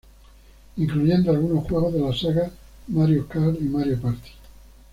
[0.77, 2.49] Incluyendo algunos juegos de la saga
[2.87, 4.31] Mario Kart y Mario Party.